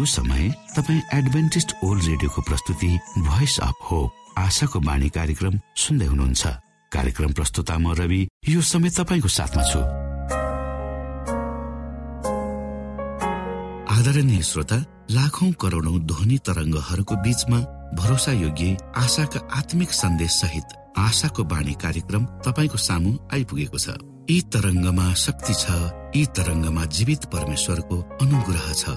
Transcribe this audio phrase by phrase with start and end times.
[0.00, 6.46] यो समय तपाईँ एडभेन्टिस्ट ओल्ड रेडियोको प्रस्तुति भोइस अफ होप आशाको बाणी कार्यक्रम सुन्दै हुनुहुन्छ।
[6.92, 9.80] कार्यक्रम प्रस्तुता म रवि यो समय तपाईँको साथमा छु।
[13.92, 14.78] आदरणीय श्रोता
[15.12, 17.60] लाखौं करोडौं ध्वनि तरङ्गहरूको बीचमा
[18.00, 24.00] भरोसा योग्य आशाका आत्मिक सन्देश सहित आशाको बाणी कार्यक्रम तपाईँको सामु आइपुगेको छ।
[24.32, 25.76] यी तरङ्गमा शक्ति छ
[26.16, 28.96] यी तरङ्गमा जीवित परमेश्वरको अनुग्रह छ।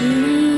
[0.00, 0.49] me.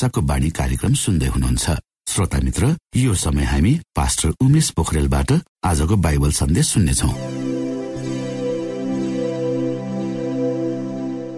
[0.00, 1.66] आशाको बाणी कार्यक्रम सुन्दै हुनुहुन्छ।
[2.08, 2.64] श्रोता मित्र
[2.96, 5.30] यो समय हामी पास्टर उमेश पोखरेलबाट
[5.60, 7.10] आजको बाइबल सन्देश सुन्नेछौ।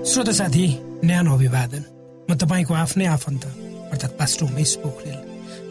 [0.07, 0.65] श्रोता साथी
[1.03, 1.83] न्यानो अभिवादन।
[2.31, 3.45] म तपाईँको आफ्नै आफन्त
[3.91, 5.19] अर्थात् पास्टर उमेश पोखरेल।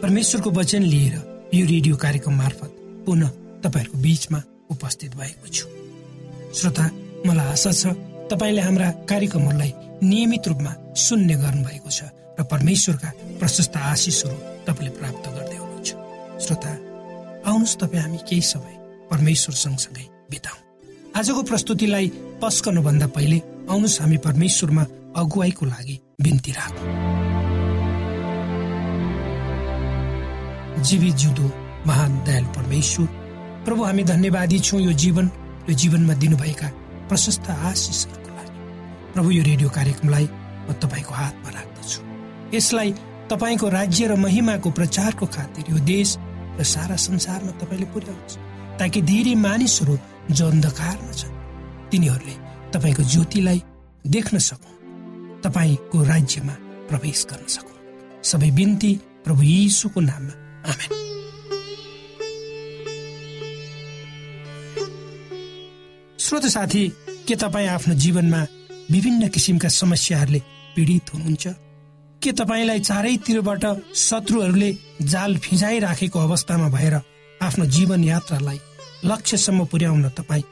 [0.04, 1.14] परमेश्वरको वचन लिएर
[1.56, 2.70] यो रेडियो कार्यक्रम मार्फत
[3.08, 3.28] पुनः
[3.64, 5.64] तपाईँहरूको बीचमा उपस्थित भएको छु।
[6.60, 6.84] श्रोता
[7.24, 7.96] मलाई आशा छ
[8.28, 9.72] तपाईँले हाम्रा कार्यक्रमहरूलाई
[10.04, 14.36] नियमित रूपमा सुन्ने गर्नुभएको छ। परमेश्वरका प्रशस्त आशिषहरू
[14.66, 15.90] तपाईँले प्राप्त गर्दै हुनुहुन्छ।
[16.44, 16.72] श्रोता
[17.46, 18.74] आउनुहोस् तपाईँ हामी केही समय
[19.10, 20.56] परमेश्वर सँगसँगै बिताउ।
[21.18, 22.06] आजको प्रस्तुतिलाई
[22.42, 23.38] पस्कनुभन्दा पहिले
[23.70, 24.84] आउनुहोस् हामी परमेश्वरमा
[25.16, 26.88] अगुवाईको लागि बिन्ती राखौँ।
[30.82, 31.46] जीवित जिउँदो
[31.86, 33.06] महान दयाल परमेश्वर
[33.64, 35.26] प्रभु हामी धन्यवादी छौँ यो जीवन
[35.68, 36.68] यो जीवनमा दिनुभएका
[37.08, 38.56] प्रशस्त आशिषहरूको लागि।
[39.14, 40.26] प्रभु यो रेडियो कार्यक्रमलाई
[40.66, 42.11] म तपाईँको हातमा राख्दछु।
[42.54, 42.92] यसलाई
[43.30, 46.16] तपाईँको राज्य र महिमाको प्रचारको खातिर यो देश
[46.58, 48.40] र सारा संसारमा तपाईँले पुर्याउनुहोस्
[48.78, 49.98] ताकि धेरै मानिसहरू
[50.30, 51.38] जो अन्धकारमा छन्
[51.90, 52.34] तिनीहरूले
[52.72, 53.62] तपाईँको ज्योतिलाई
[54.06, 54.74] देख्न सकौँ
[55.44, 56.54] तपाईँको राज्यमा
[56.88, 57.78] प्रवेश गर्न सकौँ
[58.22, 58.92] सबै बिन्ती
[59.24, 60.34] प्रभु यीशुको नाममा
[60.70, 60.90] आमेन।
[66.18, 66.88] श्रोत साथी
[67.28, 68.40] के तपाईँ आफ्नो जीवनमा
[68.90, 70.40] विभिन्न किसिमका समस्याहरूले
[70.76, 71.46] पीडित हुनुहुन्छ?
[72.22, 73.64] के तपाईँलाई चारैतिरबाट
[73.96, 74.70] शत्रुहरूले
[75.02, 76.94] जाल फिजाइराखेको अवस्थामा भएर
[77.42, 78.58] आफ्नो जीवन यात्रालाई
[79.04, 80.42] लक्ष्यसम्म पुर्याउन तपाईँ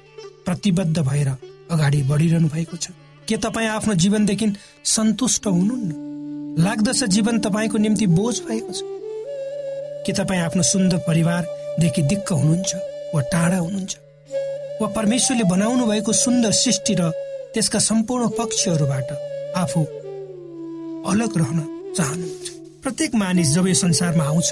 [0.46, 1.28] प्रतिबद्ध भएर
[1.70, 2.90] अगाडि बढिरहनु भएको छ?
[3.28, 4.46] के तपाईँ आफ्नो जीवनदेखि
[4.84, 6.58] सन्तुष्ट हुनुहुन्न?
[6.58, 8.82] लाग्दछ जीवन तपाईँको निम्ति बोझ भएको छ।
[10.06, 12.74] के तपाईँ आफ्नो सुन्दर परिवारदेखि दिक्क हुनुहुन्छ
[13.14, 13.96] वा टाढा हुनुहुन्छ?
[14.82, 17.10] वा परमेश्वरले बनाउनु भएको सुन्दर सृष्टि र
[17.54, 19.12] त्यसका सम्पूर्ण पक्षहरूबाट
[19.56, 19.99] आफू
[21.06, 21.58] अलग रहन
[21.96, 22.48] चाहनुहुन्छ।
[22.82, 24.50] प्रत्येक मानिस जब यो संसारमा आउँछ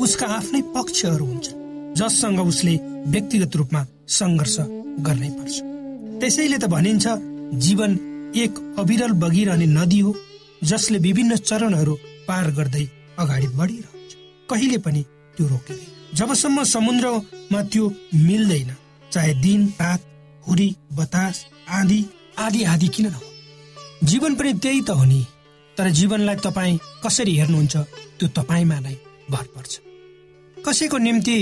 [0.00, 2.74] उसका आफ्नै पक्षहरू हुन्छन् जससँग उसले
[3.12, 4.56] व्यक्तिगत रूपमा सङ्घर्ष
[5.06, 5.54] गर्नै पर्छ।
[6.20, 7.06] त्यसैले त भनिन्छ
[7.64, 7.92] जीवन
[8.34, 10.14] एक अविरल बगिरहने नदी हो
[10.64, 11.94] जसले विभिन्न चरणहरू
[12.28, 12.84] पार गर्दै
[13.18, 14.10] अगाडि बढिरहन्छ।
[14.50, 15.02] कहिले पनि
[15.36, 17.84] त्यो रोकिँदैन। जबसम्म समुद्रमा त्यो
[18.14, 18.70] मिल्दैन
[19.12, 20.00] चाहे दिन रात
[20.48, 22.00] हुरी बतास आदि
[22.38, 25.24] आदि आदि किन नहो जीवन पनि त्यही त हो नि।
[25.76, 27.76] तर जीवनलाई तपाईँ कसरी हेर्नुहुन्छ
[28.18, 28.94] त्यो तपाईँमा नै
[29.30, 29.72] भर पर्छ।
[30.56, 31.36] कसैको निम्ति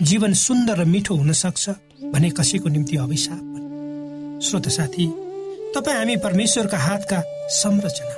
[0.00, 1.64] जीवन सुन्दर र मिठो हुन सक्छ
[2.12, 5.06] भने कसैको निम्ति अभिशाप श्रोत साथी
[5.74, 7.20] तपाईँ हामी परमेश्वरका हातका
[7.54, 8.16] संरचना।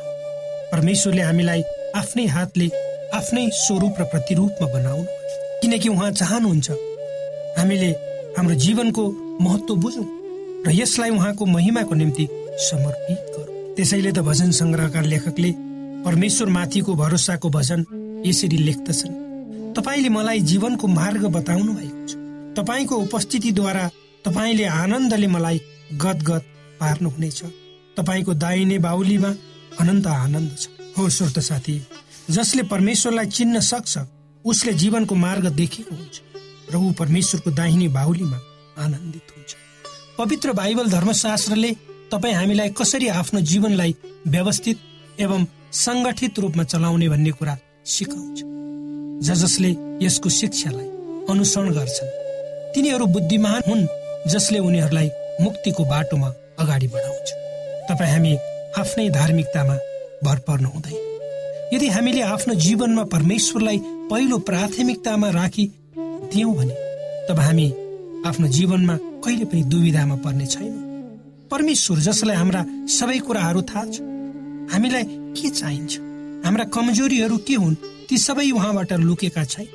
[0.73, 1.63] परमेश्वरले हामीलाई
[1.97, 2.69] आफ्नै हातले
[3.15, 5.05] आफ्नै स्वरूप र प्रतिरूपमा बनाउनु
[5.61, 6.71] किनकि उहाँ चाहनुहुन्छ
[7.59, 7.91] हामीले
[8.39, 9.05] हाम्रो जीवनको
[9.45, 10.07] महत्व बुझौँ
[10.67, 12.29] र यसलाई उहाँको महिमाको निम्ति
[12.69, 15.51] समर्पित गरौँ। त्यसैले त भजन सङ्ग्रहका लेखकले
[16.05, 17.81] परमेश्वर माथिको भरोसाको भजन
[18.27, 19.15] यसरी लेख्दछन्।
[19.77, 22.13] तपाईँले मलाई जीवनको मार्ग बताउनु भएको छ।
[22.57, 23.85] तपाईँको उपस्थितिद्वारा
[24.25, 25.59] तपाईँले आनन्दले मलाई
[26.03, 26.45] गदगद
[26.81, 27.41] पार्नुहुनेछ।
[27.97, 29.31] तपाईँको दाहिने बाहुलीमा
[29.81, 30.65] अनन्त आनन्द छ।
[30.97, 31.77] हो श्रोत साथी
[32.31, 33.99] जसले परमेश्वरलाई चिन्न सक्छ
[34.45, 36.17] उसले जीवनको मार्ग देखेको हुन्छ
[36.73, 38.39] र ऊ परमेश्वरको दाहिने बाहुलीमा
[38.85, 39.51] आनन्दित हुन्छ।
[40.19, 41.71] पवित्र बाइबल धर्मशास्त्रले
[42.13, 43.95] तपाईँ हामीलाई कसरी आफ्नो जीवनलाई
[44.27, 44.79] व्यवस्थित
[45.21, 48.43] एवं सङ्गठित रूपमा चलाउने भन्ने कुरा सिकाउँछ।
[49.27, 49.71] ज जसले
[50.03, 50.89] यसको शिक्षालाई
[51.31, 52.11] अनुसरण गर्छन्।
[52.75, 53.87] तिनीहरू बुद्धिमान हुन्
[54.31, 55.11] जसले उनीहरूलाई
[55.41, 57.29] मुक्तिको बाटोमा अगाडि बढाउँछ।
[57.91, 58.37] तपाईँ हामी
[58.79, 59.77] आफ्नै धार्मिकतामा
[60.25, 60.99] भर पर्नु हुँदैन।
[61.75, 63.79] यदि हामीले आफ्नो जीवनमा परमेश्वरलाई
[64.11, 65.67] पहिलो प्राथमिकतामा राखी
[65.99, 66.75] दियौँ भने
[67.29, 67.67] तब हामी
[68.27, 70.86] आफ्नो जीवनमा कहिले पनि दुविधामा पर्ने छैन।
[71.51, 74.01] परमेश्वर जसलाई हाम्रा सबै कुराहरू थाहा छ
[74.73, 75.05] हामीलाई
[75.39, 75.93] के चाहिन्छ?
[76.47, 77.75] हाम्रा कमजोरीहरू के हुन्?
[78.09, 79.69] ती सबै उहाँबाट लुकेका छैन।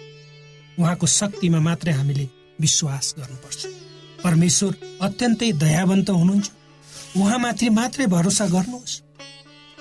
[0.79, 3.65] उहाँको शक्तिमा मात्रै हामीले विश्वास गर्नुपर्छ।
[4.23, 6.51] परमेश्वर अत्यन्तै दयावन्त हुनुहुन्छ।
[7.17, 9.01] उहाँमाथि मात्रै भरोसा गर्नुहोस्।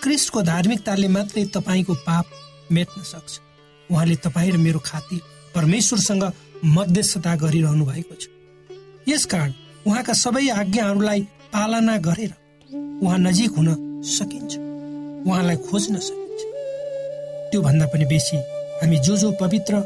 [0.02, 2.26] क्रिस्टको धार्मिकताले मात्रै तपाईँको पाप
[2.72, 3.40] मेट्न सक्छ।
[3.90, 5.20] उहाँले तपाईँ र मेरो खातिर
[5.54, 6.24] परमेश्वरसँग
[6.64, 8.28] मध्यस्थता गरिरहनु भएको छ।
[9.08, 9.52] यसकारण
[9.86, 12.32] उहाँका सबै आज्ञाहरूलाई पालना गरेर
[13.02, 13.68] उहाँ नजिक हुन
[14.06, 14.52] सकिन्छ।
[15.26, 16.40] उहाँलाई खोज्न सकिन्छ।
[17.50, 18.36] त्योभन्दा पनि बेसी
[18.80, 19.80] हामी जो जो पवित्र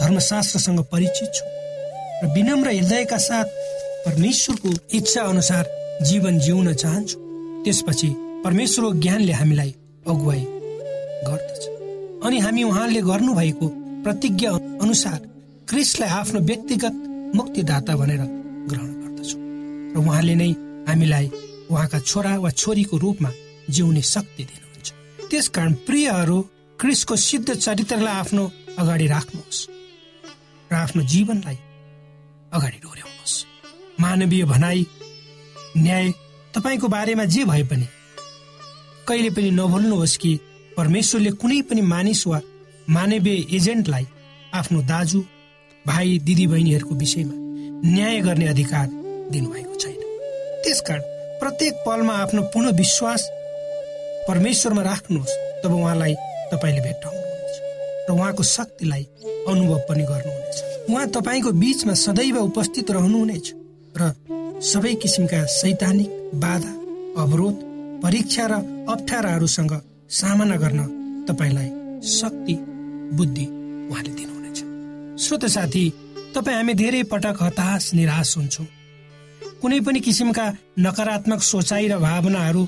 [0.00, 1.50] धर्मशास्त्रसँग परिचित छौँ
[2.22, 3.46] र विनम्र हृदयका साथ
[4.06, 5.64] परमेश्वरको इच्छा अनुसार
[6.02, 7.22] जीवन जिउन चाहन्छौँ
[7.64, 8.08] त्यसपछि
[8.44, 9.74] परमेश्वरको ज्ञानले हामीलाई
[10.08, 10.44] अगुवाई
[11.28, 11.62] गर्दछ।
[12.26, 13.66] अनि हामी उहाँले गर्नुभएको
[14.04, 14.50] प्रतिज्ञा
[14.84, 15.18] अनुसार
[15.68, 16.94] क्रिस्टलाई आफ्नो व्यक्तिगत
[17.36, 18.22] मुक्तिदाता भनेर
[18.70, 19.40] ग्रहण गर्दछौँ।
[19.94, 20.52] र उहाँले नै
[20.88, 21.26] हामीलाई
[21.70, 23.30] उहाँका छोरा वा छोरीको रूपमा
[23.70, 24.88] जिउने शक्ति दिनुहुन्छ।
[25.30, 26.38] त्यसकारण प्रियहरू
[26.78, 28.44] क्रिसको सिद्ध चरित्रलाई आफ्नो
[28.78, 29.60] अगाडि राख्नुहोस्
[30.70, 31.58] र आफ्नो जीवनलाई
[32.52, 33.34] अगाडि डोर्याउनुहोस्।
[34.00, 34.86] मानवीय भनाई
[35.76, 36.12] न्याय
[36.54, 37.86] तपाईँको बारेमा जे भए पनि
[39.08, 40.32] कहिले पनि नभुल्नुहोस् कि
[40.76, 42.40] परमेश्वरले कुनै पनि मानिस वा
[42.90, 44.06] मानवीय एजेन्टलाई
[44.54, 45.20] आफ्नो दाजु
[45.86, 47.34] भाइ दिदी बहिनीहरूको विषयमा
[47.94, 48.86] न्याय गर्ने अधिकार
[49.32, 49.93] दिनुभएको छैन।
[50.64, 51.02] त्यसकारण
[51.40, 53.22] प्रत्येक पलमा आफ्नो पूर्ण विश्वास
[54.28, 56.14] परमेश्वरमा राख्नुहोस्। तब उहाँलाई
[56.52, 57.56] तपाईँले भेट्टाउनुहुनेछ
[58.08, 59.02] र उहाँको शक्तिलाई
[59.48, 60.56] अनुभव पनि गर्नुहुनेछ।
[60.90, 63.46] उहाँ तपाईँको बिचमा सदैव उपस्थित रहनुहुनेछ
[64.00, 64.12] र
[64.60, 66.10] सबै किसिमका सैद्धान्तिक
[66.42, 66.72] बाधा
[67.22, 67.56] अवरोध
[68.02, 68.54] परीक्षा र
[68.92, 69.72] अप्ठ्याराहरूसँग
[70.10, 70.80] सामना गर्न
[71.28, 71.68] तपाईँलाई
[72.08, 72.54] शक्ति
[73.16, 73.46] बुद्धि
[73.90, 74.58] उहाँले दिनुहुनेछ।
[75.24, 75.84] श्रोत साथी
[76.34, 78.66] तपाईँ हामी धेरै पटक हताश निराश हुन्छौँ।
[79.64, 80.44] कुनै पनि किसिमका
[80.78, 82.62] नकारात्मक सोचाइ र भावनाहरू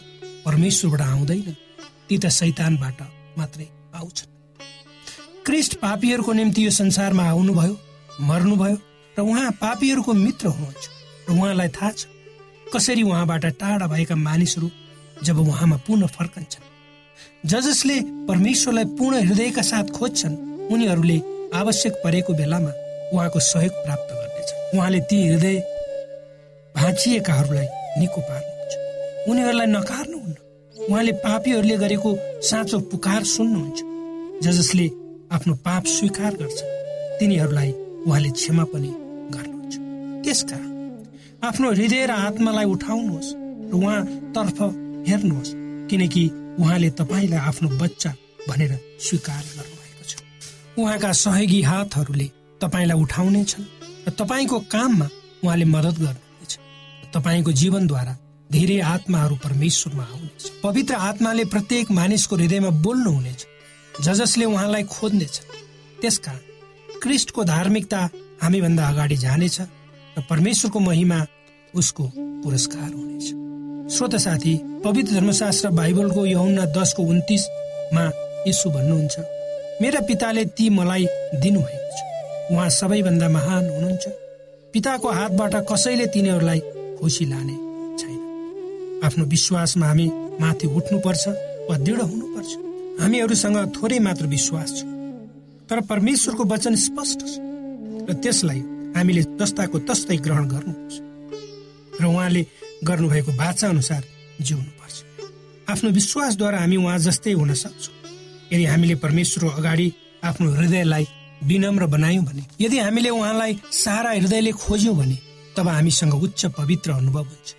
[0.44, 1.52] परमेश्वरबाट आउँदैन।
[2.08, 2.98] ती त शैतानबाट
[3.36, 3.66] मात्रै
[4.00, 4.30] आउँछन्।
[5.44, 7.74] क्रिस्ट पापीहरूको निम्ति यो संसारमा आउनुभयो
[8.20, 8.76] मर्नुभयो
[9.16, 10.84] र उहाँ पापीहरूको मित्र हुनुहुन्छ।
[11.28, 12.08] र उहाँलाई थाहा छ
[12.72, 14.68] कसरी उहाँबाट टाढा भएका मानिसहरू
[15.20, 16.64] जब उहाँमा पुनः फर्कन्छन्।
[17.44, 20.40] ज जसले परमेश्वरलाई पूर्ण हृदयका साथ खोज्छन्
[20.72, 21.18] उनीहरूले
[21.60, 22.72] आवश्यक परेको बेलामा
[23.12, 25.75] उहाँको सहयोग प्राप्त गर्नेछ उहाँले ती हृदय
[26.76, 27.66] भाँचिएकाहरूलाई
[28.00, 28.72] निको पार्नुहुन्छ।
[29.30, 30.36] उनीहरूलाई नकार्नुहुन्न।
[30.76, 32.10] उहाँले पापीहरूले गरेको
[32.48, 33.80] साँचो पुकार सुन्नुहुन्छ।
[34.44, 34.86] ज जसले
[35.32, 36.58] आफ्नो पाप स्वीकार गर्छ।
[37.18, 37.70] तिनीहरूलाई
[38.06, 38.90] उहाँले क्षमा पनि
[39.34, 39.74] गर्नुहुन्छ।
[40.24, 40.70] त्यसकारण
[41.48, 43.30] आफ्नो हृदय र आत्मालाई उठाउनुहोस्
[43.70, 44.58] र उहाँतर्फ
[45.08, 45.56] हेर्नुहोस्
[45.90, 46.24] किनकि
[46.60, 48.10] उहाँले तपाईँलाई आफ्नो बच्चा
[48.48, 50.12] भनेर स्वीकार गर्नुभएको छ।
[50.78, 52.28] उहाँका सहयोगी हातहरूले
[52.60, 53.64] तपाईँलाई उठाउनेछन्
[54.06, 55.08] र तपाईँको काममा
[55.44, 56.25] उहाँले मद्दत गर्नुहुनेछ
[57.16, 58.14] तपाईँको जीवनद्वारा
[58.52, 63.40] धेरै आत्माहरू परमेश्वरमा आउनेछ। पवित्र आत्माले प्रत्येक मानिसको हृदयमा बोल्नुहुनेछ
[64.04, 65.34] ज जसले उहाँलाई खोज्नेछ।
[66.00, 68.00] त्यसकारण क्रिस्टको धार्मिकता
[68.42, 71.18] हामीभन्दा अगाडि जानेछ र परमेश्वरको महिमा
[71.74, 72.04] उसको
[72.44, 73.26] पुरस्कार हुनेछ।
[73.96, 74.54] श्रोत साथी
[74.84, 78.04] पवित्र धर्मशास्त्र बाइबलको यहुन्ना दसको उन्तिसमा
[78.46, 79.14] यसो भन्नुहुन्छ
[79.82, 81.06] मेरा पिताले ती मलाई
[81.40, 81.98] दिनुभएको छ।
[82.52, 84.04] उहाँ सबैभन्दा महान हुनुहुन्छ।
[84.74, 86.60] पिताको हातबाट कसैले तिनीहरूलाई
[86.98, 87.56] खुसी लाने
[88.00, 88.18] छैन।
[89.04, 90.06] आफ्नो विश्वासमा हामी
[90.40, 91.24] माथि उठ्नुपर्छ
[91.68, 92.50] वा दृढ हुनुपर्छ।
[93.00, 94.80] हामीहरूसँग थोरै मात्र विश्वास छ।
[95.68, 97.34] तर परमेश्वरको वचन स्पष्ट छ
[98.08, 98.60] र त्यसलाई
[98.96, 100.94] हामीले जस्ताको तस्तै ग्रहण गर्नुपर्छ
[102.00, 102.42] र उहाँले
[102.84, 104.02] गर्नुभएको बाचा अनुसार
[104.40, 104.96] जिउनुपर्छ।
[105.68, 107.94] आफ्नो विश्वासद्वारा हामी उहाँ जस्तै हुन सक्छौँ।
[108.52, 109.86] यदि हामीले परमेश्वर अगाडि
[110.24, 111.04] आफ्नो हृदयलाई
[111.44, 115.16] विनम्र बनायौँ भने यदि हामीले उहाँलाई सारा हृदयले खोज्यौँ भने
[115.56, 117.54] तब हामीसँग उच्च पवित्र अनुभव हुन्छ।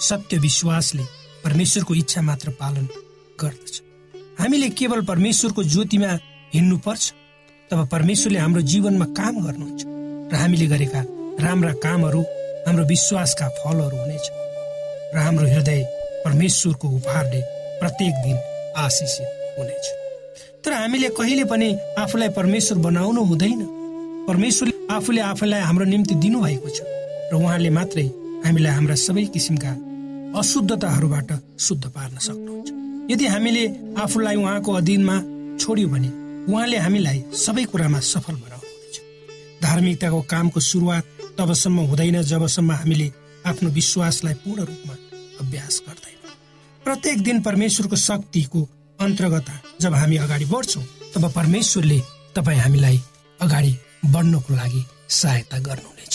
[0.00, 1.02] सत्य विश्वासले
[1.44, 2.86] परमेश्वरको इच्छा मात्र पालन
[3.40, 3.80] गर्दछ।
[4.40, 6.10] हामीले केवल परमेश्वरको ज्योतिमा
[6.54, 7.12] हिँड्नुपर्छ
[7.70, 9.82] तब परमेश्वरले हाम्रो जीवनमा काम गर्नुहुन्छ
[10.32, 11.00] र हामीले गरेका
[11.44, 12.22] राम्रा कामहरू
[12.66, 14.26] हाम्रो विश्वासका फलहरू हुनेछ।
[15.14, 15.82] र हाम्रो हृदय
[16.24, 17.40] परमेश्वरको उपहारले
[17.80, 18.36] प्रत्येक दिन
[18.78, 19.86] आशिषित हुनेछ।
[20.64, 23.60] तर हामीले कहिले पनि आफूलाई परमेश्वर बनाउनु हुँदैन।
[24.28, 26.80] परमेश्वरले आफूले आफूलाई हाम्रो निम्ति दिनुभएको छ।
[27.30, 28.06] र उहाँले मात्रै
[28.44, 29.70] हामीलाई हाम्रा सबै किसिमका
[30.40, 31.30] अशुद्धताहरूबाट
[31.66, 32.68] शुद्ध पार्न सक्नुहुन्छ।
[33.12, 33.64] यदि हामीले
[34.02, 35.16] आफूलाई उहाँको अधीनमा
[35.60, 36.08] छोड्यौँ भने
[36.52, 38.96] उहाँले हामीलाई सबै कुरामा सफल बनाउनुहुन्छ
[39.62, 41.04] धार्मिकताको कामको सुरुवात
[41.38, 43.06] तबसम्म हुँदैन जबसम्म हामीले
[43.46, 44.94] आफ्नो विश्वासलाई पूर्ण रूपमा
[45.40, 46.18] अभ्यास गर्दैन।
[46.84, 48.60] प्रत्येक दिन परमेश्वरको शक्तिको
[48.98, 49.48] अन्तर्गत
[49.80, 51.98] जब हामी अगाडि बढ्छौँ तब परमेश्वरले
[52.36, 52.98] तपाईँ हामीलाई
[53.38, 53.72] अगाडि
[54.14, 56.14] बढ्नको लागि सहायता गर्नुहुनेछ।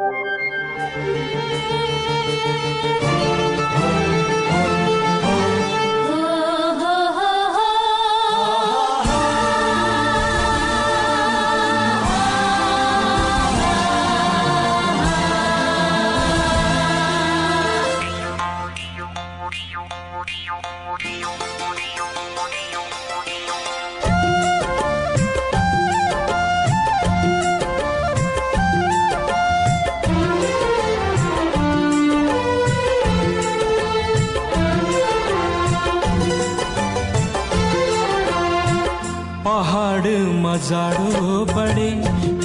[40.67, 41.89] जाडो बढे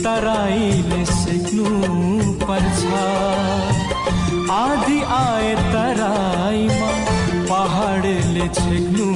[0.04, 1.64] तराईले सिक्नु
[2.42, 2.82] पर्छ
[4.56, 6.90] आधी आए तराईमा
[7.50, 9.08] पहाडले छेक्नु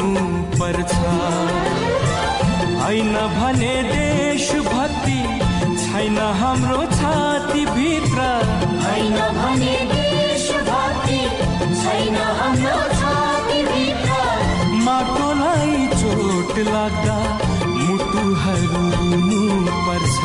[0.60, 0.94] पर्छ
[2.82, 5.18] होइन भने देशभक्ति
[5.84, 8.28] छैन हाम्रो छाती भित्र
[8.84, 11.20] होइन भने देशभक्ति
[11.82, 17.18] छैन हाम्रो छाती भित्र माटोलाई चोट लाग्दा
[18.40, 20.20] मुटुहरू पर्छ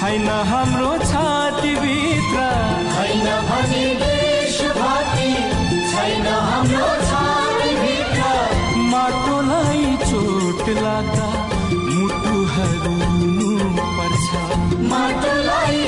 [0.00, 2.38] छैन हाम्रो छातीभित्र।
[2.94, 5.32] छैन भने देशभक्ति
[5.92, 8.22] छैन हाम्रो छातीभित्र।
[8.92, 11.28] माटोलाई चोट लाग्दा
[11.94, 12.96] मुटुहरू
[13.96, 14.28] पर्छ
[14.92, 15.79] माटोलाई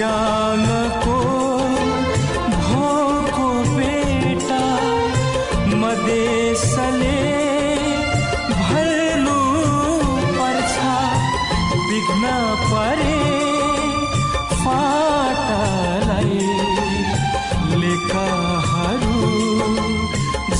[0.00, 1.16] भन्ज्याङको
[2.66, 4.60] भोको बेटा
[5.80, 7.18] मदेशले
[8.60, 9.36] भर्नु
[10.38, 10.76] पर्छ
[11.88, 12.24] विघ्न
[12.70, 13.18] परे
[14.62, 16.40] फाटलाई
[17.82, 19.20] लेखहरू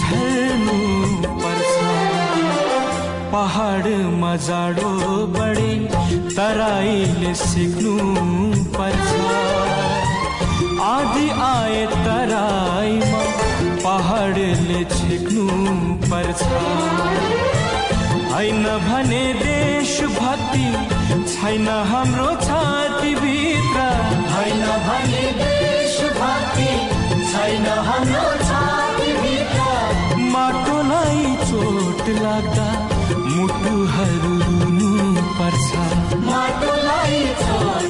[0.01, 0.79] झर्नु
[1.45, 1.75] पर्छ।
[3.33, 4.93] पहाडमा जाडो
[5.39, 5.73] बढे
[6.37, 7.95] तराईले सिक्नु
[8.77, 9.11] पर्छ
[10.83, 13.23] आधी आए तराईमा
[13.85, 15.47] पहाडले छेक्नु
[16.11, 16.43] पर्छ।
[18.33, 20.67] होइन भने देशभक्ति
[21.33, 23.79] छैन हाम्रो छातीभित्र।
[24.35, 26.71] होइन भने देशभक्ति
[27.33, 29.61] छैन हाम्रो छातीभित्र।
[30.35, 32.69] माटोलाई चोट लाग्दा
[33.35, 34.91] मुटुहरू रुनु
[35.39, 35.69] पर्छ।
[36.31, 37.90] माटोलाई चोट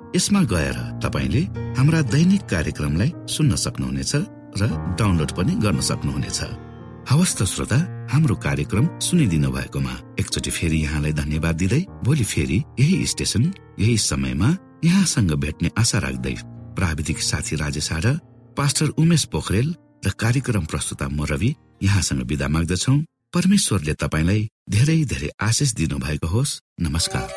[0.15, 1.41] यसमा गएर तपाईँले
[1.77, 4.13] हाम्रा दैनिक कार्यक्रमलाई सुन्न सक्नुहुनेछ
[4.59, 4.67] र
[4.99, 6.39] डाउनलोड पनि गर्न सक्नुहुनेछ।
[7.09, 7.77] हवस् त श्रोता
[8.11, 13.43] हाम्रो कार्यक्रम सुनिदिनु भएकोमा एकचोटि फेरि यहाँलाई धन्यवाद दिँदै भोलि फेरि यही स्टेशन
[13.79, 14.49] यही समयमा
[14.83, 16.35] यहाँसँग भेट्ने आशा राख्दै
[16.75, 18.05] प्राविधिक साथी राजेश आड
[18.57, 19.67] पास्टर उमेश पोखरेल
[20.05, 22.95] र कार्यक्रम प्रस्तुता म रवि यहाँसँग विदा माग्दछौ।
[23.33, 27.27] परमेश्वरले तपाईँलाई धेरै धेरै आशिष दिनु भएको होस्। नमस्कार।